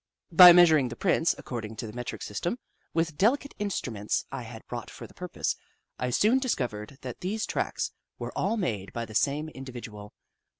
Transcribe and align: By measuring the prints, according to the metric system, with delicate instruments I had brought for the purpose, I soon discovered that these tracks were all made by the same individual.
By 0.31 0.51
measuring 0.51 0.87
the 0.87 0.95
prints, 0.95 1.35
according 1.37 1.75
to 1.75 1.85
the 1.85 1.93
metric 1.93 2.23
system, 2.23 2.57
with 2.91 3.17
delicate 3.17 3.53
instruments 3.59 4.25
I 4.31 4.41
had 4.41 4.65
brought 4.67 4.89
for 4.89 5.05
the 5.05 5.13
purpose, 5.13 5.55
I 5.99 6.09
soon 6.09 6.39
discovered 6.39 6.97
that 7.01 7.19
these 7.19 7.45
tracks 7.45 7.91
were 8.17 8.35
all 8.35 8.57
made 8.57 8.93
by 8.93 9.05
the 9.05 9.13
same 9.13 9.47
individual. 9.49 10.13